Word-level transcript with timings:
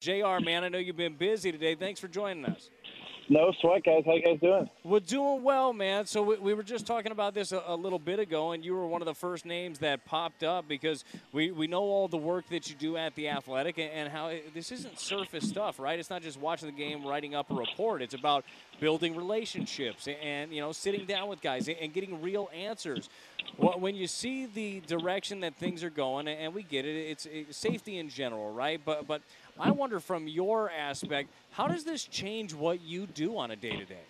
JR, 0.00 0.40
man, 0.42 0.64
I 0.64 0.70
know 0.70 0.78
you've 0.78 0.96
been 0.96 1.16
busy 1.16 1.52
today. 1.52 1.74
Thanks 1.74 2.00
for 2.00 2.08
joining 2.08 2.46
us. 2.46 2.70
No 3.28 3.52
sweat, 3.60 3.84
guys. 3.84 4.02
How 4.06 4.14
you 4.14 4.22
guys 4.22 4.40
doing? 4.40 4.68
We're 4.82 5.00
doing 5.00 5.42
well, 5.42 5.74
man. 5.74 6.06
So 6.06 6.22
we, 6.22 6.36
we 6.38 6.54
were 6.54 6.62
just 6.62 6.86
talking 6.86 7.12
about 7.12 7.34
this 7.34 7.52
a, 7.52 7.62
a, 7.66 7.76
little 7.76 7.98
bit 7.98 8.18
ago, 8.18 8.52
and 8.52 8.64
you 8.64 8.74
were 8.74 8.86
one 8.86 9.02
of 9.02 9.06
the 9.06 9.14
first 9.14 9.44
names 9.44 9.78
that 9.80 10.06
popped 10.06 10.42
up 10.42 10.66
because 10.66 11.04
we, 11.32 11.50
we 11.50 11.66
know 11.66 11.82
all 11.82 12.08
the 12.08 12.16
work 12.16 12.48
that 12.48 12.70
you 12.70 12.74
do 12.76 12.96
at 12.96 13.14
the 13.14 13.28
Athletic 13.28 13.78
and, 13.78 13.90
and 13.92 14.08
how 14.08 14.28
it, 14.28 14.54
this 14.54 14.72
isn't 14.72 14.98
surface 14.98 15.46
stuff, 15.46 15.78
right? 15.78 15.98
It's 15.98 16.10
not 16.10 16.22
just 16.22 16.40
watching 16.40 16.66
the 16.66 16.76
game, 16.76 17.06
writing 17.06 17.34
up 17.34 17.50
a 17.50 17.54
report. 17.54 18.00
It's 18.00 18.14
about 18.14 18.46
building 18.80 19.14
relationships 19.14 20.08
and, 20.08 20.16
and 20.22 20.52
you 20.52 20.62
know 20.62 20.72
sitting 20.72 21.04
down 21.04 21.28
with 21.28 21.42
guys 21.42 21.68
and, 21.68 21.76
and 21.76 21.92
getting 21.92 22.22
real 22.22 22.48
answers. 22.54 23.10
When 23.58 23.94
you 23.94 24.06
see 24.06 24.46
the 24.46 24.80
direction 24.80 25.40
that 25.40 25.54
things 25.56 25.84
are 25.84 25.90
going, 25.90 26.28
and 26.28 26.54
we 26.54 26.62
get 26.62 26.86
it, 26.86 26.96
it's, 26.96 27.26
it's 27.26 27.56
safety 27.56 27.98
in 27.98 28.08
general, 28.08 28.52
right? 28.52 28.80
But 28.82 29.06
but 29.06 29.22
I 29.58 29.70
wonder 29.70 30.00
from 30.00 30.26
your 30.28 30.70
aspect, 30.70 31.28
how 31.50 31.68
does 31.68 31.84
this 31.84 32.04
change 32.04 32.54
what 32.54 32.80
you 32.80 33.06
do 33.06 33.36
on 33.36 33.50
a 33.50 33.56
day 33.56 33.76
to 33.76 33.84
day? 33.84 34.04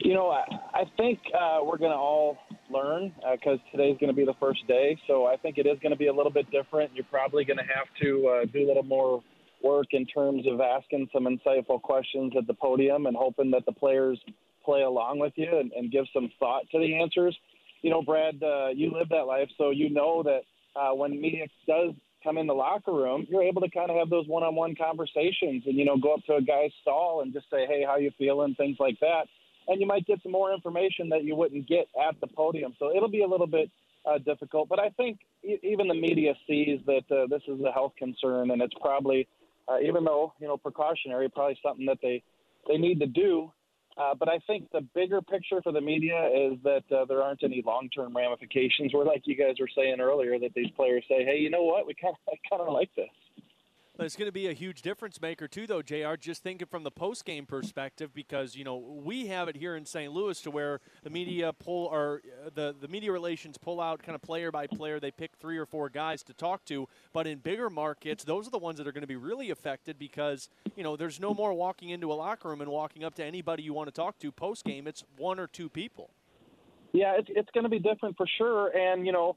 You 0.00 0.14
know, 0.14 0.30
I, 0.30 0.44
I 0.74 0.84
think 0.96 1.20
uh, 1.38 1.60
we're 1.64 1.78
going 1.78 1.92
to 1.92 1.96
all 1.96 2.38
learn 2.70 3.12
because 3.32 3.58
uh, 3.58 3.70
today's 3.70 3.96
going 3.98 4.08
to 4.08 4.16
be 4.16 4.24
the 4.24 4.34
first 4.38 4.66
day. 4.66 4.98
So 5.06 5.26
I 5.26 5.36
think 5.36 5.58
it 5.58 5.66
is 5.66 5.78
going 5.80 5.92
to 5.92 5.98
be 5.98 6.08
a 6.08 6.12
little 6.12 6.32
bit 6.32 6.50
different. 6.50 6.90
You're 6.94 7.06
probably 7.10 7.44
going 7.44 7.58
to 7.58 7.64
have 7.64 7.86
to 8.02 8.28
uh, 8.28 8.44
do 8.52 8.66
a 8.66 8.66
little 8.66 8.82
more 8.82 9.22
work 9.62 9.86
in 9.92 10.06
terms 10.06 10.46
of 10.46 10.60
asking 10.60 11.08
some 11.12 11.24
insightful 11.24 11.80
questions 11.80 12.34
at 12.36 12.46
the 12.46 12.54
podium 12.54 13.06
and 13.06 13.16
hoping 13.16 13.50
that 13.52 13.64
the 13.64 13.72
players 13.72 14.20
play 14.64 14.82
along 14.82 15.18
with 15.18 15.32
you 15.36 15.58
and, 15.58 15.72
and 15.72 15.90
give 15.90 16.04
some 16.12 16.30
thought 16.38 16.68
to 16.72 16.78
the 16.78 17.00
answers. 17.00 17.36
You 17.86 17.92
know, 17.92 18.02
Brad, 18.02 18.42
uh, 18.42 18.70
you 18.74 18.90
live 18.92 19.10
that 19.10 19.28
life, 19.28 19.48
so 19.56 19.70
you 19.70 19.88
know 19.90 20.20
that 20.24 20.40
uh, 20.74 20.92
when 20.92 21.20
media 21.20 21.46
does 21.68 21.94
come 22.24 22.36
in 22.36 22.48
the 22.48 22.52
locker 22.52 22.92
room, 22.92 23.28
you're 23.30 23.44
able 23.44 23.60
to 23.60 23.70
kind 23.70 23.92
of 23.92 23.96
have 23.96 24.10
those 24.10 24.26
one-on-one 24.26 24.74
conversations 24.74 25.62
and 25.66 25.76
you 25.76 25.84
know 25.84 25.96
go 25.96 26.14
up 26.14 26.24
to 26.24 26.34
a 26.34 26.42
guy's 26.42 26.72
stall 26.82 27.20
and 27.22 27.32
just 27.32 27.48
say, 27.48 27.64
"Hey, 27.64 27.84
how 27.86 27.96
you 27.96 28.10
feeling?" 28.18 28.56
things 28.56 28.78
like 28.80 28.98
that. 28.98 29.28
And 29.68 29.80
you 29.80 29.86
might 29.86 30.04
get 30.04 30.20
some 30.24 30.32
more 30.32 30.52
information 30.52 31.08
that 31.10 31.22
you 31.22 31.36
wouldn't 31.36 31.68
get 31.68 31.86
at 31.96 32.20
the 32.20 32.26
podium. 32.26 32.74
So 32.80 32.90
it'll 32.92 33.08
be 33.08 33.22
a 33.22 33.28
little 33.28 33.46
bit 33.46 33.70
uh, 34.04 34.18
difficult, 34.18 34.68
but 34.68 34.80
I 34.80 34.88
think 34.96 35.20
even 35.44 35.86
the 35.86 35.94
media 35.94 36.34
sees 36.48 36.80
that 36.86 37.04
uh, 37.08 37.28
this 37.30 37.42
is 37.46 37.60
a 37.64 37.70
health 37.70 37.92
concern, 37.96 38.50
and 38.50 38.60
it's 38.62 38.74
probably, 38.80 39.28
uh, 39.68 39.78
even 39.78 40.02
though 40.02 40.32
you 40.40 40.48
know 40.48 40.56
precautionary, 40.56 41.28
probably 41.28 41.56
something 41.64 41.86
that 41.86 41.98
they 42.02 42.20
they 42.66 42.78
need 42.78 42.98
to 42.98 43.06
do. 43.06 43.52
Uh, 43.96 44.14
but 44.14 44.28
I 44.28 44.38
think 44.46 44.70
the 44.72 44.82
bigger 44.94 45.22
picture 45.22 45.62
for 45.62 45.72
the 45.72 45.80
media 45.80 46.28
is 46.28 46.58
that 46.64 46.84
uh, 46.94 47.06
there 47.06 47.22
aren't 47.22 47.42
any 47.42 47.62
long-term 47.64 48.14
ramifications. 48.14 48.92
Where, 48.92 49.06
like 49.06 49.22
you 49.24 49.36
guys 49.36 49.54
were 49.58 49.70
saying 49.74 50.00
earlier, 50.00 50.38
that 50.38 50.52
these 50.54 50.70
players 50.76 51.04
say, 51.08 51.24
"Hey, 51.24 51.38
you 51.38 51.48
know 51.48 51.62
what? 51.62 51.86
We 51.86 51.94
kind 51.94 52.14
of, 52.28 52.38
kind 52.50 52.60
of 52.60 52.72
like 52.72 52.94
this." 52.94 53.08
It's 53.98 54.14
going 54.14 54.28
to 54.28 54.32
be 54.32 54.46
a 54.46 54.52
huge 54.52 54.82
difference 54.82 55.22
maker 55.22 55.48
too, 55.48 55.66
though, 55.66 55.80
Jr. 55.80 56.16
Just 56.20 56.42
thinking 56.42 56.68
from 56.68 56.82
the 56.82 56.90
post 56.90 57.24
game 57.24 57.46
perspective, 57.46 58.12
because 58.12 58.54
you 58.54 58.62
know 58.62 58.76
we 58.76 59.28
have 59.28 59.48
it 59.48 59.56
here 59.56 59.74
in 59.74 59.86
St. 59.86 60.12
Louis 60.12 60.38
to 60.42 60.50
where 60.50 60.80
the 61.02 61.08
media 61.08 61.54
pull 61.54 61.86
or 61.86 62.20
uh, 62.44 62.50
the 62.54 62.76
the 62.78 62.88
media 62.88 63.10
relations 63.10 63.56
pull 63.56 63.80
out 63.80 64.02
kind 64.02 64.14
of 64.14 64.20
player 64.20 64.50
by 64.50 64.66
player. 64.66 65.00
They 65.00 65.10
pick 65.10 65.32
three 65.40 65.56
or 65.56 65.64
four 65.64 65.88
guys 65.88 66.22
to 66.24 66.34
talk 66.34 66.66
to. 66.66 66.86
But 67.14 67.26
in 67.26 67.38
bigger 67.38 67.70
markets, 67.70 68.22
those 68.22 68.46
are 68.46 68.50
the 68.50 68.58
ones 68.58 68.76
that 68.78 68.86
are 68.86 68.92
going 68.92 69.00
to 69.00 69.08
be 69.08 69.16
really 69.16 69.50
affected 69.50 69.98
because 69.98 70.50
you 70.76 70.82
know 70.82 70.96
there's 70.96 71.18
no 71.18 71.32
more 71.32 71.54
walking 71.54 71.88
into 71.88 72.12
a 72.12 72.14
locker 72.14 72.50
room 72.50 72.60
and 72.60 72.70
walking 72.70 73.02
up 73.02 73.14
to 73.14 73.24
anybody 73.24 73.62
you 73.62 73.72
want 73.72 73.88
to 73.88 73.94
talk 73.94 74.18
to 74.18 74.30
post 74.30 74.64
game. 74.64 74.86
It's 74.86 75.04
one 75.16 75.40
or 75.40 75.46
two 75.46 75.70
people. 75.70 76.10
Yeah, 76.92 77.14
it's 77.18 77.28
it's 77.30 77.50
going 77.52 77.64
to 77.64 77.70
be 77.70 77.78
different 77.78 78.18
for 78.18 78.26
sure, 78.36 78.76
and 78.76 79.06
you 79.06 79.12
know 79.12 79.36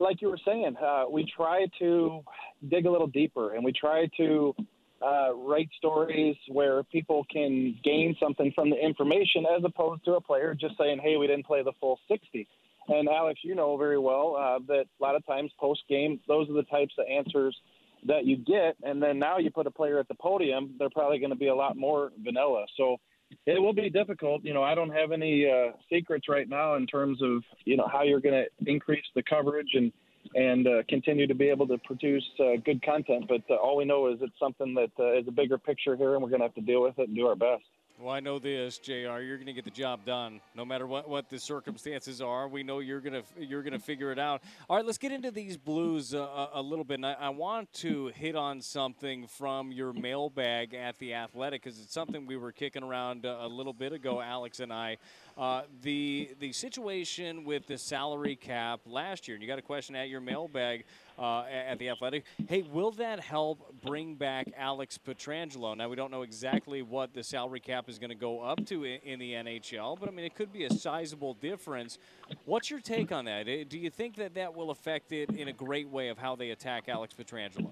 like 0.00 0.20
you 0.20 0.28
were 0.28 0.38
saying, 0.44 0.76
uh, 0.82 1.04
we 1.10 1.30
try 1.36 1.66
to 1.78 2.22
dig 2.68 2.86
a 2.86 2.90
little 2.90 3.06
deeper 3.06 3.54
and 3.54 3.64
we 3.64 3.72
try 3.72 4.08
to 4.16 4.54
uh, 5.02 5.34
write 5.34 5.68
stories 5.76 6.36
where 6.48 6.82
people 6.84 7.24
can 7.30 7.78
gain 7.84 8.16
something 8.20 8.52
from 8.54 8.70
the 8.70 8.76
information 8.76 9.44
as 9.56 9.62
opposed 9.64 10.04
to 10.04 10.14
a 10.14 10.20
player 10.20 10.54
just 10.54 10.76
saying, 10.78 10.98
hey, 11.02 11.16
we 11.16 11.26
didn't 11.26 11.46
play 11.46 11.62
the 11.62 11.72
full 11.80 11.98
60. 12.08 12.46
And 12.88 13.08
Alex, 13.08 13.40
you 13.44 13.54
know 13.54 13.76
very 13.76 13.98
well 13.98 14.36
uh, 14.36 14.58
that 14.66 14.84
a 15.00 15.02
lot 15.02 15.14
of 15.14 15.24
times 15.26 15.52
post 15.58 15.82
game, 15.88 16.18
those 16.26 16.48
are 16.50 16.54
the 16.54 16.64
types 16.64 16.94
of 16.98 17.04
answers 17.06 17.56
that 18.06 18.24
you 18.24 18.36
get. 18.36 18.76
And 18.82 19.02
then 19.02 19.18
now 19.18 19.38
you 19.38 19.50
put 19.50 19.66
a 19.66 19.70
player 19.70 19.98
at 19.98 20.08
the 20.08 20.14
podium, 20.14 20.74
they're 20.78 20.90
probably 20.90 21.18
going 21.18 21.30
to 21.30 21.36
be 21.36 21.48
a 21.48 21.54
lot 21.54 21.76
more 21.76 22.10
vanilla. 22.22 22.66
So 22.76 22.96
it 23.46 23.60
will 23.60 23.72
be 23.72 23.90
difficult. 23.90 24.44
You 24.44 24.54
know, 24.54 24.62
I 24.62 24.74
don't 24.74 24.90
have 24.90 25.12
any 25.12 25.46
uh, 25.48 25.72
secrets 25.90 26.28
right 26.28 26.48
now 26.48 26.74
in 26.74 26.86
terms 26.86 27.22
of 27.22 27.42
you 27.64 27.76
know 27.76 27.88
how 27.90 28.02
you're 28.02 28.20
going 28.20 28.44
to 28.44 28.70
increase 28.70 29.04
the 29.14 29.22
coverage 29.22 29.70
and 29.74 29.92
and 30.34 30.66
uh, 30.66 30.82
continue 30.88 31.26
to 31.26 31.34
be 31.34 31.48
able 31.48 31.66
to 31.66 31.78
produce 31.78 32.24
uh, 32.40 32.56
good 32.64 32.82
content. 32.82 33.26
But 33.28 33.42
uh, 33.50 33.56
all 33.56 33.76
we 33.76 33.84
know 33.84 34.08
is 34.08 34.18
it's 34.20 34.38
something 34.38 34.74
that 34.74 34.90
uh, 34.98 35.18
is 35.18 35.26
a 35.28 35.32
bigger 35.32 35.58
picture 35.58 35.96
here, 35.96 36.14
and 36.14 36.22
we're 36.22 36.28
going 36.28 36.40
to 36.40 36.46
have 36.46 36.54
to 36.54 36.60
deal 36.60 36.82
with 36.82 36.98
it 36.98 37.08
and 37.08 37.16
do 37.16 37.26
our 37.26 37.36
best. 37.36 37.64
Well, 38.02 38.14
I 38.14 38.20
know 38.20 38.38
this, 38.38 38.78
Jr. 38.78 38.92
You're 38.92 39.36
going 39.36 39.44
to 39.44 39.52
get 39.52 39.66
the 39.66 39.70
job 39.70 40.06
done, 40.06 40.40
no 40.54 40.64
matter 40.64 40.86
what, 40.86 41.06
what 41.06 41.28
the 41.28 41.38
circumstances 41.38 42.22
are. 42.22 42.48
We 42.48 42.62
know 42.62 42.78
you're 42.78 43.02
going 43.02 43.22
to 43.22 43.44
you're 43.44 43.62
going 43.62 43.74
to 43.74 43.78
figure 43.78 44.10
it 44.10 44.18
out. 44.18 44.42
All 44.70 44.76
right, 44.76 44.86
let's 44.86 44.96
get 44.96 45.12
into 45.12 45.30
these 45.30 45.58
Blues 45.58 46.14
uh, 46.14 46.46
a 46.54 46.62
little 46.62 46.84
bit. 46.84 46.94
And 46.94 47.04
I, 47.04 47.12
I, 47.12 47.28
want 47.28 47.70
to 47.74 48.06
hit 48.06 48.36
on 48.36 48.62
something 48.62 49.26
from 49.26 49.70
your 49.70 49.92
mailbag 49.92 50.72
at 50.72 50.98
the 50.98 51.12
Athletic 51.12 51.62
because 51.62 51.78
it's 51.78 51.92
something 51.92 52.24
we 52.24 52.38
were 52.38 52.52
kicking 52.52 52.82
around 52.82 53.26
a 53.26 53.46
little 53.46 53.74
bit 53.74 53.92
ago, 53.92 54.22
Alex 54.22 54.60
and 54.60 54.72
I. 54.72 54.96
Uh, 55.36 55.62
the 55.82 56.30
the 56.40 56.52
situation 56.52 57.44
with 57.44 57.66
the 57.66 57.76
salary 57.76 58.34
cap 58.34 58.80
last 58.86 59.28
year, 59.28 59.34
and 59.34 59.42
you 59.42 59.48
got 59.48 59.58
a 59.58 59.62
question 59.62 59.94
at 59.94 60.08
your 60.08 60.22
mailbag 60.22 60.84
uh, 61.20 61.44
at 61.44 61.78
the 61.78 61.90
Athletic. 61.90 62.24
Hey, 62.48 62.62
will 62.62 62.92
that 62.92 63.20
help 63.20 63.74
bring 63.84 64.14
back 64.14 64.48
Alex 64.56 64.98
Pietrangelo? 64.98 65.76
Now 65.76 65.88
we 65.88 65.96
don't 65.96 66.10
know 66.10 66.22
exactly 66.22 66.82
what 66.82 67.12
the 67.12 67.22
salary 67.22 67.60
cap 67.60 67.88
is 67.88 67.98
going 67.98 68.10
to 68.10 68.16
go 68.16 68.40
up 68.40 68.64
to 68.66 68.84
in, 68.84 69.20
the 69.20 69.32
NHL, 69.34 70.00
but 70.00 70.08
I 70.08 70.12
mean 70.12 70.24
it 70.24 70.34
could 70.34 70.52
be 70.52 70.64
a 70.64 70.70
sizable 70.70 71.34
difference. 71.34 71.98
What's 72.46 72.70
your 72.70 72.80
take 72.80 73.12
on 73.12 73.26
that? 73.26 73.44
Do 73.68 73.78
you 73.78 73.90
think 73.90 74.16
that 74.16 74.34
that 74.34 74.54
will 74.54 74.70
affect 74.70 75.12
it 75.12 75.30
in 75.30 75.48
a 75.48 75.52
great 75.52 75.88
way 75.88 76.08
of 76.08 76.16
how 76.16 76.36
they 76.36 76.50
attack 76.50 76.88
Alex 76.88 77.14
Pietrangelo? 77.14 77.70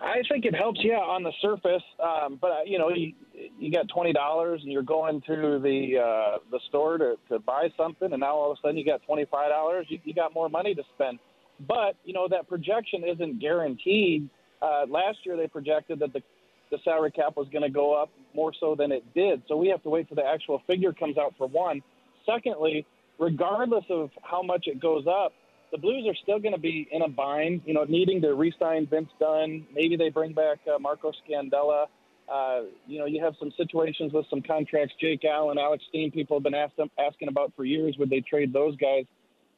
I 0.00 0.22
think 0.30 0.46
it 0.46 0.54
helps, 0.54 0.80
yeah, 0.82 0.94
on 0.94 1.22
the 1.22 1.32
surface. 1.42 1.82
Um, 2.02 2.38
but 2.40 2.50
uh, 2.50 2.60
you 2.64 2.78
know, 2.78 2.88
you, 2.88 3.12
you 3.58 3.70
got 3.70 3.86
twenty 3.88 4.14
dollars, 4.14 4.60
and 4.62 4.72
you're 4.72 4.82
going 4.82 5.20
to 5.26 5.60
the 5.62 5.98
uh, 5.98 6.38
the 6.50 6.58
store 6.68 6.96
to, 6.96 7.16
to 7.28 7.38
buy 7.38 7.68
something, 7.76 8.10
and 8.10 8.20
now 8.20 8.34
all 8.34 8.50
of 8.50 8.56
a 8.58 8.60
sudden 8.62 8.78
you 8.78 8.84
got 8.84 9.02
twenty 9.02 9.26
five 9.30 9.50
dollars. 9.50 9.86
You, 9.90 9.98
you 10.04 10.14
got 10.14 10.32
more 10.32 10.48
money 10.48 10.74
to 10.74 10.82
spend. 10.94 11.18
But 11.66 11.96
you 12.04 12.14
know 12.14 12.28
that 12.28 12.48
projection 12.48 13.04
isn't 13.04 13.40
guaranteed. 13.40 14.28
Uh, 14.62 14.86
last 14.88 15.18
year 15.24 15.36
they 15.36 15.46
projected 15.46 15.98
that 16.00 16.12
the 16.12 16.22
the 16.70 16.78
salary 16.84 17.10
cap 17.10 17.36
was 17.36 17.48
going 17.48 17.62
to 17.62 17.70
go 17.70 18.00
up 18.00 18.10
more 18.34 18.52
so 18.58 18.74
than 18.74 18.92
it 18.92 19.04
did. 19.14 19.42
So 19.48 19.56
we 19.56 19.68
have 19.68 19.82
to 19.82 19.88
wait 19.88 20.08
till 20.08 20.14
the 20.14 20.24
actual 20.24 20.62
figure 20.66 20.92
comes 20.92 21.18
out 21.18 21.34
for 21.36 21.48
one. 21.48 21.82
Secondly, 22.24 22.86
regardless 23.18 23.84
of 23.90 24.10
how 24.22 24.42
much 24.42 24.66
it 24.66 24.80
goes 24.80 25.04
up, 25.06 25.32
the 25.72 25.78
Blues 25.78 26.06
are 26.08 26.14
still 26.22 26.38
going 26.38 26.54
to 26.54 26.60
be 26.60 26.88
in 26.90 27.02
a 27.02 27.08
bind, 27.08 27.62
you 27.64 27.74
know, 27.74 27.84
needing 27.84 28.20
to 28.22 28.34
re-sign 28.34 28.86
Vince 28.86 29.10
Dunn. 29.18 29.66
Maybe 29.74 29.96
they 29.96 30.10
bring 30.10 30.32
back 30.32 30.58
uh, 30.72 30.78
Marco 30.78 31.12
Scandella. 31.12 31.86
Uh, 32.32 32.62
you 32.86 32.98
know, 32.98 33.06
you 33.06 33.22
have 33.22 33.34
some 33.38 33.52
situations 33.56 34.12
with 34.12 34.26
some 34.30 34.42
contracts. 34.42 34.94
Jake 35.00 35.24
Allen, 35.24 35.58
Alex 35.58 35.82
Steen, 35.88 36.10
people 36.10 36.36
have 36.36 36.44
been 36.44 36.54
asked, 36.54 36.74
asking 36.98 37.28
about 37.28 37.52
for 37.56 37.64
years. 37.64 37.96
Would 37.98 38.10
they 38.10 38.20
trade 38.20 38.52
those 38.52 38.76
guys 38.76 39.04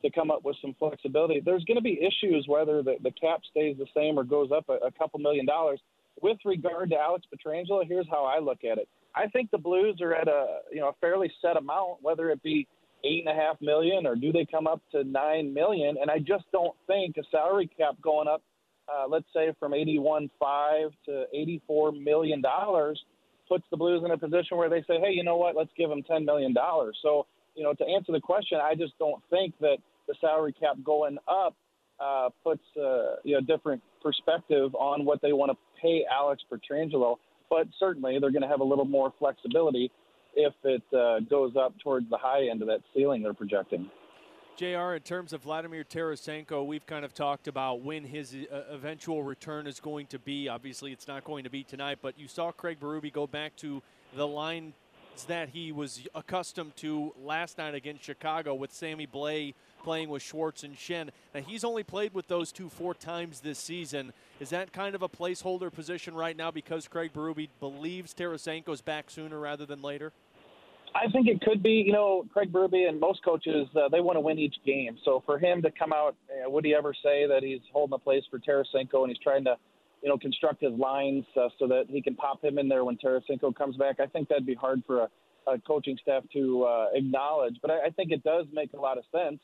to 0.02 0.10
come 0.10 0.30
up 0.30 0.44
with 0.44 0.56
some 0.60 0.74
flexibility? 0.78 1.40
There's 1.44 1.64
going 1.64 1.76
to 1.76 1.82
be 1.82 2.00
issues 2.00 2.44
whether 2.48 2.82
the, 2.82 2.96
the 3.02 3.12
cap 3.12 3.40
stays 3.50 3.76
the 3.78 3.86
same 3.96 4.18
or 4.18 4.24
goes 4.24 4.50
up 4.54 4.64
a, 4.68 4.86
a 4.86 4.92
couple 4.92 5.20
million 5.20 5.46
dollars. 5.46 5.80
With 6.20 6.38
regard 6.44 6.90
to 6.90 6.96
Alex 6.96 7.24
Pietrangelo, 7.32 7.86
here's 7.86 8.06
how 8.10 8.24
I 8.24 8.38
look 8.38 8.64
at 8.70 8.78
it. 8.78 8.88
I 9.14 9.28
think 9.28 9.50
the 9.50 9.58
Blues 9.58 10.00
are 10.00 10.14
at 10.14 10.28
a 10.28 10.60
you 10.70 10.80
know 10.80 10.88
a 10.88 10.94
fairly 11.00 11.30
set 11.40 11.56
amount, 11.56 11.98
whether 12.02 12.30
it 12.30 12.42
be 12.42 12.66
eight 13.04 13.26
and 13.26 13.36
a 13.36 13.40
half 13.40 13.60
million 13.60 14.06
or 14.06 14.14
do 14.14 14.30
they 14.32 14.46
come 14.50 14.66
up 14.66 14.80
to 14.92 15.04
nine 15.04 15.52
million? 15.52 15.96
And 16.00 16.10
I 16.10 16.18
just 16.18 16.44
don't 16.52 16.74
think 16.86 17.16
a 17.16 17.22
salary 17.30 17.68
cap 17.76 17.96
going 18.02 18.28
up, 18.28 18.42
uh, 18.92 19.06
let's 19.08 19.26
say 19.34 19.52
from 19.58 19.74
eighty-one 19.74 20.30
five 20.38 20.90
to 21.06 21.24
eighty-four 21.34 21.92
million 21.92 22.40
dollars, 22.40 23.02
puts 23.48 23.64
the 23.70 23.76
Blues 23.76 24.02
in 24.04 24.10
a 24.10 24.18
position 24.18 24.56
where 24.56 24.70
they 24.70 24.82
say, 24.82 25.00
hey, 25.00 25.12
you 25.12 25.24
know 25.24 25.36
what? 25.36 25.56
Let's 25.56 25.72
give 25.76 25.90
them 25.90 26.02
ten 26.02 26.24
million 26.24 26.52
dollars. 26.54 26.96
So 27.02 27.26
you 27.54 27.62
know, 27.64 27.74
to 27.74 27.84
answer 27.84 28.12
the 28.12 28.20
question, 28.20 28.58
I 28.62 28.74
just 28.74 28.98
don't 28.98 29.22
think 29.30 29.54
that 29.60 29.76
the 30.06 30.14
salary 30.20 30.52
cap 30.52 30.76
going 30.84 31.18
up 31.28 31.56
uh, 32.00 32.28
puts 32.42 32.62
uh, 32.76 33.16
you 33.24 33.34
know 33.34 33.40
different 33.40 33.82
perspective 34.02 34.74
on 34.74 35.04
what 35.04 35.20
they 35.22 35.32
want 35.32 35.50
to 35.50 35.56
pay 35.80 36.04
Alex 36.10 36.42
Pietrangelo. 36.50 37.16
But 37.50 37.68
certainly, 37.78 38.18
they're 38.18 38.32
going 38.32 38.42
to 38.42 38.48
have 38.48 38.60
a 38.60 38.64
little 38.64 38.84
more 38.84 39.12
flexibility 39.18 39.90
if 40.34 40.54
it 40.64 40.82
uh, 40.96 41.20
goes 41.28 41.52
up 41.56 41.74
towards 41.82 42.08
the 42.08 42.16
high 42.16 42.48
end 42.50 42.62
of 42.62 42.68
that 42.68 42.80
ceiling 42.94 43.22
they're 43.22 43.34
projecting. 43.34 43.90
JR, 44.56 44.94
in 44.94 45.00
terms 45.00 45.32
of 45.32 45.42
Vladimir 45.42 45.82
Tarasenko, 45.82 46.66
we've 46.66 46.84
kind 46.86 47.04
of 47.04 47.14
talked 47.14 47.48
about 47.48 47.80
when 47.80 48.04
his 48.04 48.34
uh, 48.34 48.62
eventual 48.70 49.22
return 49.22 49.66
is 49.66 49.80
going 49.80 50.06
to 50.08 50.18
be. 50.18 50.48
Obviously, 50.48 50.92
it's 50.92 51.08
not 51.08 51.24
going 51.24 51.44
to 51.44 51.50
be 51.50 51.64
tonight, 51.64 51.98
but 52.02 52.18
you 52.18 52.28
saw 52.28 52.52
Craig 52.52 52.78
Berube 52.78 53.12
go 53.12 53.26
back 53.26 53.56
to 53.56 53.82
the 54.14 54.26
line 54.26 54.74
that 55.28 55.50
he 55.50 55.72
was 55.72 56.06
accustomed 56.14 56.76
to 56.76 57.12
last 57.22 57.58
night 57.58 57.74
against 57.74 58.04
Chicago 58.04 58.54
with 58.54 58.72
Sammy 58.72 59.06
Blais 59.06 59.54
playing 59.82 60.08
with 60.08 60.22
Schwartz 60.22 60.62
and 60.62 60.76
Schenn. 60.76 61.10
Now, 61.34 61.40
he's 61.40 61.64
only 61.64 61.82
played 61.82 62.14
with 62.14 62.28
those 62.28 62.52
two 62.52 62.68
four 62.68 62.94
times 62.94 63.40
this 63.40 63.58
season. 63.58 64.12
Is 64.40 64.50
that 64.50 64.72
kind 64.72 64.94
of 64.94 65.02
a 65.02 65.08
placeholder 65.08 65.72
position 65.72 66.14
right 66.14 66.36
now 66.36 66.50
because 66.50 66.88
Craig 66.88 67.12
Berube 67.12 67.48
believes 67.60 68.14
Tarasenko's 68.14 68.80
back 68.80 69.10
sooner 69.10 69.38
rather 69.38 69.66
than 69.66 69.82
later? 69.82 70.12
I 70.94 71.10
think 71.10 71.26
it 71.26 71.40
could 71.40 71.62
be. 71.62 71.82
You 71.86 71.92
know, 71.92 72.26
Craig 72.32 72.52
Berube 72.52 72.88
and 72.88 73.00
most 73.00 73.24
coaches 73.24 73.66
uh, 73.76 73.88
they 73.88 74.00
want 74.00 74.16
to 74.16 74.20
win 74.20 74.38
each 74.38 74.56
game. 74.64 74.98
So 75.04 75.22
for 75.24 75.38
him 75.38 75.62
to 75.62 75.70
come 75.70 75.92
out, 75.92 76.14
uh, 76.30 76.50
would 76.50 76.64
he 76.64 76.74
ever 76.74 76.92
say 77.02 77.26
that 77.26 77.42
he's 77.42 77.60
holding 77.72 77.94
a 77.94 77.98
place 77.98 78.24
for 78.30 78.38
Tarasenko 78.38 79.02
and 79.02 79.08
he's 79.08 79.22
trying 79.22 79.44
to, 79.44 79.56
you 80.02 80.08
know, 80.08 80.18
construct 80.18 80.62
his 80.62 80.72
lines 80.72 81.24
uh, 81.36 81.48
so 81.58 81.66
that 81.68 81.84
he 81.88 82.02
can 82.02 82.14
pop 82.14 82.44
him 82.44 82.58
in 82.58 82.68
there 82.68 82.84
when 82.84 82.96
Tarasenko 82.96 83.54
comes 83.54 83.76
back? 83.76 84.00
I 84.00 84.06
think 84.06 84.28
that'd 84.28 84.46
be 84.46 84.54
hard 84.54 84.82
for 84.86 85.02
a, 85.02 85.08
a 85.52 85.58
coaching 85.60 85.96
staff 86.02 86.24
to 86.32 86.64
uh, 86.64 86.86
acknowledge. 86.92 87.56
But 87.62 87.70
I, 87.70 87.86
I 87.86 87.90
think 87.90 88.10
it 88.10 88.22
does 88.24 88.46
make 88.52 88.72
a 88.72 88.80
lot 88.80 88.98
of 88.98 89.04
sense. 89.12 89.40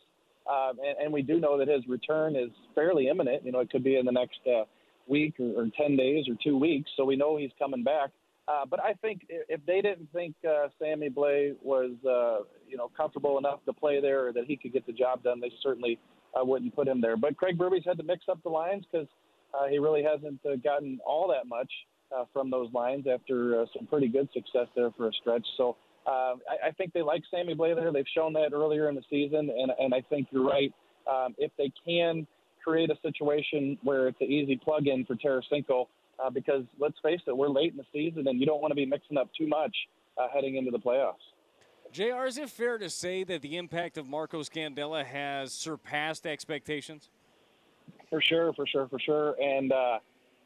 Um, 0.50 0.78
and, 0.78 0.96
and 1.04 1.12
we 1.12 1.22
do 1.22 1.38
know 1.38 1.58
that 1.58 1.68
his 1.68 1.86
return 1.86 2.34
is 2.34 2.50
fairly 2.74 3.08
imminent. 3.08 3.44
You 3.44 3.52
know, 3.52 3.60
it 3.60 3.70
could 3.70 3.84
be 3.84 3.96
in 3.96 4.06
the 4.06 4.12
next 4.12 4.40
uh, 4.46 4.64
week 5.06 5.34
or, 5.38 5.62
or 5.62 5.68
10 5.76 5.96
days 5.96 6.26
or 6.28 6.34
two 6.42 6.56
weeks. 6.56 6.90
So 6.96 7.04
we 7.04 7.16
know 7.16 7.36
he's 7.36 7.50
coming 7.58 7.84
back. 7.84 8.10
Uh, 8.48 8.64
but 8.64 8.80
I 8.80 8.94
think 8.94 9.26
if 9.28 9.60
they 9.66 9.82
didn't 9.82 10.10
think 10.12 10.34
uh, 10.48 10.68
Sammy 10.78 11.10
Blais 11.10 11.54
was, 11.62 11.92
uh, 12.04 12.44
you 12.66 12.78
know, 12.78 12.90
comfortable 12.96 13.36
enough 13.36 13.60
to 13.66 13.74
play 13.74 14.00
there 14.00 14.28
or 14.28 14.32
that 14.32 14.44
he 14.46 14.56
could 14.56 14.72
get 14.72 14.86
the 14.86 14.92
job 14.92 15.22
done, 15.22 15.38
they 15.38 15.52
certainly 15.62 15.98
uh, 16.34 16.42
wouldn't 16.42 16.74
put 16.74 16.88
him 16.88 17.02
there. 17.02 17.16
But 17.18 17.36
Craig 17.36 17.58
Berube's 17.58 17.84
had 17.84 17.98
to 17.98 18.02
mix 18.02 18.24
up 18.30 18.42
the 18.42 18.48
lines 18.48 18.86
because 18.90 19.06
uh, 19.58 19.66
he 19.66 19.78
really 19.78 20.02
hasn't 20.02 20.40
uh, 20.46 20.56
gotten 20.62 20.98
all 21.06 21.28
that 21.28 21.48
much 21.48 21.70
uh, 22.16 22.24
from 22.32 22.50
those 22.50 22.72
lines 22.72 23.06
after 23.12 23.62
uh, 23.62 23.66
some 23.76 23.86
pretty 23.86 24.08
good 24.08 24.28
success 24.32 24.66
there 24.76 24.90
for 24.96 25.08
a 25.08 25.12
stretch. 25.20 25.46
So 25.56 25.76
uh, 26.06 26.34
I, 26.48 26.68
I 26.68 26.70
think 26.76 26.92
they 26.92 27.02
like 27.02 27.22
Sammy 27.30 27.54
Blais 27.54 27.74
there. 27.74 27.92
They've 27.92 28.04
shown 28.14 28.32
that 28.34 28.52
earlier 28.52 28.88
in 28.88 28.94
the 28.94 29.02
season, 29.10 29.50
and, 29.50 29.72
and 29.78 29.94
I 29.94 30.00
think 30.08 30.28
you're 30.30 30.46
right. 30.46 30.72
Um, 31.10 31.34
if 31.38 31.50
they 31.58 31.72
can 31.86 32.26
create 32.62 32.90
a 32.90 32.96
situation 33.02 33.78
where 33.82 34.08
it's 34.08 34.20
an 34.20 34.26
easy 34.26 34.56
plug-in 34.56 35.04
for 35.06 35.16
Tarasenko, 35.16 35.86
uh, 36.18 36.30
because 36.30 36.64
let's 36.78 36.96
face 37.02 37.20
it, 37.26 37.36
we're 37.36 37.48
late 37.48 37.72
in 37.72 37.76
the 37.76 37.86
season, 37.92 38.26
and 38.28 38.40
you 38.40 38.46
don't 38.46 38.60
want 38.60 38.72
to 38.72 38.76
be 38.76 38.86
mixing 38.86 39.16
up 39.16 39.28
too 39.38 39.46
much 39.46 39.74
uh, 40.18 40.26
heading 40.32 40.56
into 40.56 40.70
the 40.70 40.78
playoffs. 40.78 41.14
JR, 41.92 42.26
is 42.26 42.36
it 42.36 42.50
fair 42.50 42.76
to 42.76 42.90
say 42.90 43.24
that 43.24 43.40
the 43.40 43.56
impact 43.56 43.96
of 43.96 44.06
Marco 44.06 44.42
Scandella 44.42 45.04
has 45.04 45.52
surpassed 45.52 46.26
expectations? 46.26 47.08
For 48.10 48.20
sure, 48.20 48.52
for 48.54 48.66
sure, 48.66 48.88
for 48.88 48.98
sure. 48.98 49.36
And, 49.40 49.72
uh, 49.72 49.98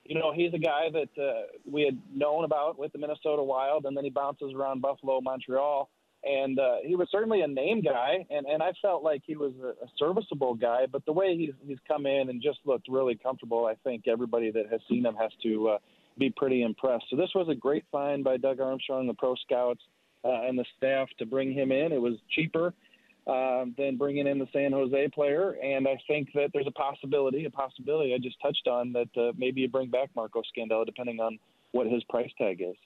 you 0.04 0.18
know, 0.18 0.32
he's 0.32 0.52
a 0.52 0.58
guy 0.58 0.88
that 0.92 1.22
uh, 1.22 1.42
we 1.70 1.82
had 1.82 1.98
known 2.12 2.44
about 2.44 2.78
with 2.78 2.92
the 2.92 2.98
Minnesota 2.98 3.42
Wild, 3.42 3.86
and 3.86 3.96
then 3.96 4.04
he 4.04 4.10
bounces 4.10 4.52
around 4.52 4.82
Buffalo, 4.82 5.20
Montreal. 5.20 5.88
And 6.24 6.58
uh, 6.58 6.76
he 6.84 6.94
was 6.94 7.08
certainly 7.10 7.40
a 7.40 7.48
name 7.48 7.82
guy, 7.82 8.24
and, 8.30 8.46
and 8.46 8.62
I 8.62 8.72
felt 8.80 9.02
like 9.02 9.22
he 9.26 9.36
was 9.36 9.52
a, 9.60 9.86
serviceable 9.98 10.54
guy. 10.54 10.86
But 10.90 11.04
the 11.04 11.12
way 11.12 11.36
he's, 11.36 11.52
he's 11.66 11.78
come 11.88 12.06
in 12.06 12.30
and 12.30 12.40
just 12.40 12.60
looked 12.64 12.86
really 12.88 13.16
comfortable, 13.16 13.66
I 13.66 13.74
think 13.82 14.06
everybody 14.06 14.52
that 14.52 14.66
has 14.70 14.80
seen 14.88 15.04
him 15.04 15.16
has 15.16 15.32
to 15.42 15.70
uh, 15.70 15.78
be 16.18 16.30
pretty 16.30 16.62
impressed. 16.62 17.06
So 17.10 17.16
this 17.16 17.30
was 17.34 17.48
a 17.48 17.56
great 17.56 17.84
find 17.90 18.22
by 18.22 18.36
Doug 18.36 18.60
Armstrong, 18.60 19.08
the 19.08 19.14
pro 19.14 19.34
scouts, 19.34 19.82
uh, 20.24 20.42
and 20.42 20.56
the 20.56 20.64
staff 20.76 21.08
to 21.18 21.26
bring 21.26 21.52
him 21.52 21.72
in. 21.72 21.90
It 21.90 22.00
was 22.00 22.14
cheaper 22.30 22.72
uh, 23.26 23.64
than 23.76 23.96
bringing 23.96 24.26
in 24.26 24.38
the 24.38 24.48
San 24.52 24.72
Jose 24.72 25.08
player, 25.14 25.56
and 25.62 25.86
I 25.86 25.96
think 26.08 26.30
that 26.34 26.50
there's 26.52 26.66
a 26.66 26.72
possibility, 26.72 27.44
a 27.44 27.50
possibility 27.50 28.14
I 28.14 28.18
just 28.18 28.40
touched 28.40 28.66
on 28.66 28.92
that 28.92 29.08
uh, 29.16 29.32
maybe 29.36 29.60
you 29.60 29.68
bring 29.68 29.90
back 29.90 30.10
Marco 30.16 30.42
Scandella 30.56 30.84
depending 30.84 31.20
on 31.20 31.38
what 31.70 31.86
his 31.86 32.02
price 32.04 32.30
tag 32.36 32.60
is. 32.60 32.76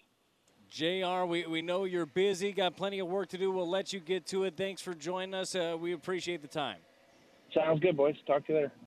JR, 0.69 1.25
we, 1.25 1.47
we 1.47 1.63
know 1.63 1.85
you're 1.85 2.07
busy, 2.07 2.53
got 2.53 2.77
plenty 2.77 2.99
of 2.99 3.07
work 3.07 3.29
to 3.29 3.39
do. 3.39 3.51
We'll 3.51 3.69
let 3.69 3.93
you 3.93 4.01
get 4.01 4.27
to 4.27 4.45
it. 4.45 4.55
Thanks 4.57 4.83
for 4.83 4.95
joining 4.95 5.35
us. 5.35 5.55
Uh, 5.55 5.77
we 5.81 5.93
appreciate 5.93 6.43
the 6.43 6.49
time. 6.49 6.79
Sounds 7.55 7.81
good, 7.81 7.97
boys. 7.97 8.17
Talk 8.27 8.47
to 8.47 8.53
you 8.53 8.59
later. 8.59 8.73